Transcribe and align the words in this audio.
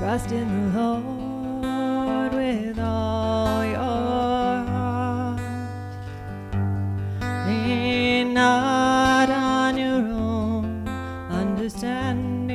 Trust 0.00 0.32
in 0.32 0.72
the 0.72 0.80
Lord 0.80 2.32
with 2.32 2.78
all 2.78 3.62
your 3.66 4.64
heart. 4.72 5.40
Lean 7.46 8.32
not 8.32 9.28
on 9.28 9.76
your 9.76 10.00
own 10.10 10.88
understanding. 11.28 12.48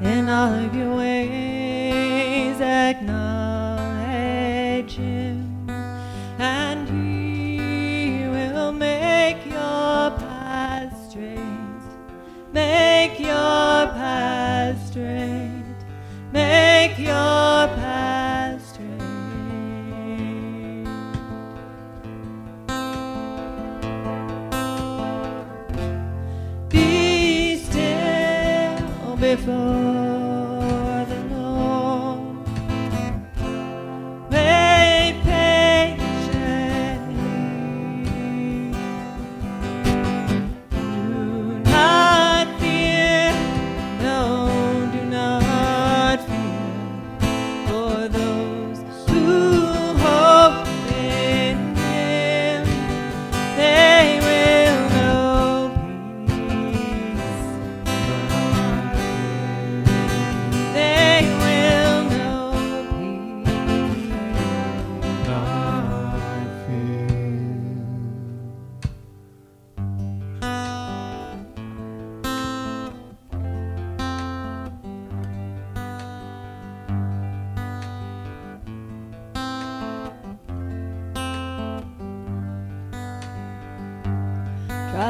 In 0.00 0.28
all 0.28 0.54
of 0.54 0.72
your 0.72 0.94
ways 0.94 2.60
acknowledge 2.60 3.10
Him, 4.94 5.68
and 6.38 6.88
He 6.88 8.28
will 8.28 8.70
make 8.70 9.44
your 9.46 10.12
path 10.22 10.94
straight. 11.10 11.40
Make 12.52 13.18
your 13.18 13.49
straight. 14.90 15.80
Make 16.32 16.98
your 16.98 17.68
path 17.78 18.60
straight. 18.66 18.88
Be 26.68 27.56
still 27.56 29.16
before 29.16 29.99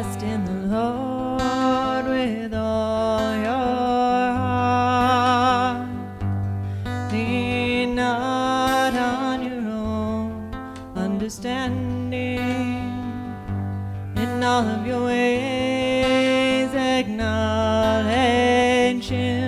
Trust 0.00 0.22
in 0.22 0.44
the 0.44 0.58
Lord 0.76 2.04
with 2.06 2.54
all 2.54 3.34
your 3.34 4.32
heart. 4.44 5.88
Lean 7.10 7.96
not 7.96 8.94
on 8.94 9.42
your 9.42 9.68
own 9.68 10.54
understanding. 10.94 12.38
In 14.14 14.44
all 14.44 14.68
of 14.68 14.86
your 14.86 15.04
ways 15.06 16.72
acknowledge 17.00 17.18
Him, 19.08 19.47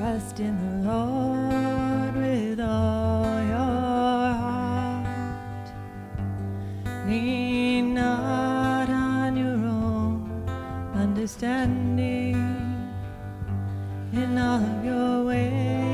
Trust 0.00 0.40
in 0.40 0.56
the 0.56 0.88
Lord 0.88 2.16
with 2.16 2.58
all 2.58 3.42
your 3.44 4.32
heart. 4.40 5.68
Lean 7.06 7.92
not 7.92 8.88
on 8.88 9.36
your 9.36 9.58
own 9.76 10.48
understanding. 10.94 12.34
In 14.14 14.38
all 14.38 14.64
of 14.64 14.84
your 14.86 15.24
ways 15.26 15.89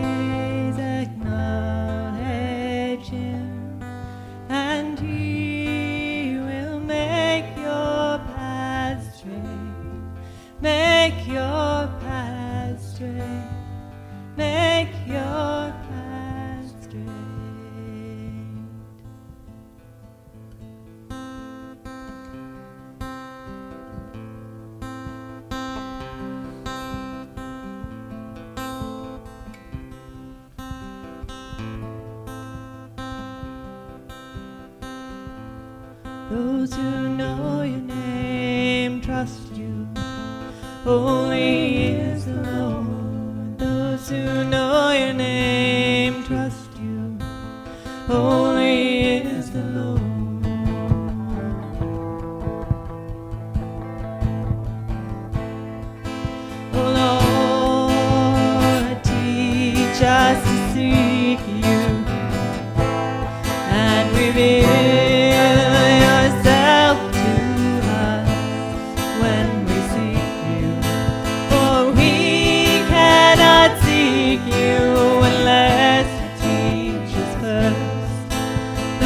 Those 36.28 36.74
who 36.74 37.08
know 37.10 37.62
your 37.62 37.78
name 37.78 39.00
trust 39.00 39.54
you. 39.54 39.86
Holy 40.82 41.86
is 41.86 42.24
the 42.24 42.34
Lord. 42.34 43.58
Those 43.58 44.08
who 44.08 44.42
know 44.44 44.90
your 44.90 45.12
name 45.12 46.24
trust 46.24 46.76
you. 46.80 47.16
Holy 48.08 49.18
is 49.18 49.50
the 49.52 49.62
Lord. 49.62 50.00
Oh 56.74 56.88
Lord, 58.90 59.04
teach 59.04 60.02
us 60.02 60.42
to 60.42 60.56
seek 60.74 61.40
you 61.46 62.04
and 63.70 64.12
reveal 64.16 64.95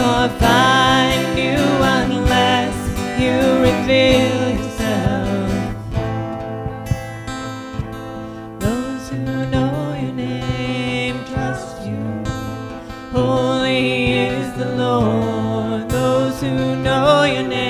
nor 0.00 0.28
find 0.44 1.38
you 1.44 1.60
unless 1.98 2.76
you 3.22 3.36
reveal 3.68 4.40
yourself. 4.58 5.50
Those 8.64 9.04
who 9.10 9.22
know 9.54 9.72
your 10.02 10.12
name 10.12 11.16
trust 11.32 11.76
you. 11.86 12.02
Holy 13.12 14.12
is 14.28 14.48
the 14.60 14.70
Lord. 14.84 15.90
Those 15.90 16.40
who 16.40 16.76
know 16.76 17.24
your 17.24 17.46
name. 17.46 17.69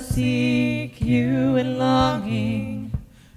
Seek 0.00 1.00
you 1.00 1.56
in 1.56 1.78
longing, 1.78 2.92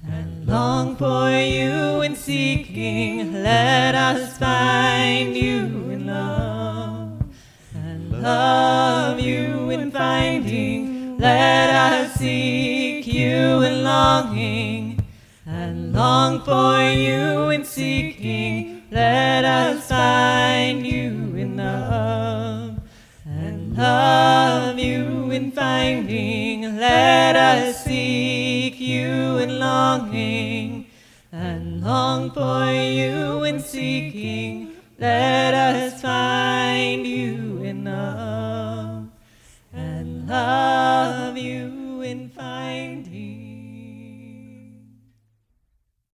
and 0.07 0.47
long 0.47 0.95
for 0.95 1.29
you 1.29 2.01
in 2.01 2.15
seeking. 2.15 3.33
Let 3.33 3.95
us 3.95 4.37
find 4.37 5.35
you 5.35 5.89
in 5.89 6.05
love, 6.05 7.23
and 7.73 8.21
love 8.21 9.19
you 9.19 9.69
in 9.71 9.91
finding. 9.91 11.17
Let 11.17 11.69
us 11.69 12.13
seek 12.13 13.07
you 13.07 13.61
in 13.61 13.83
longing, 13.83 15.03
and 15.45 15.93
long 15.93 16.41
for 16.41 16.81
you 16.91 17.49
in 17.49 17.65
seeking. 17.65 18.83
Let 18.91 19.30
long 32.01 32.31
for 32.31 32.65
you 32.71 33.43
in 33.43 33.59
seeking. 33.59 34.71
Let 34.97 35.53
us 35.53 36.01
find. 36.01 36.30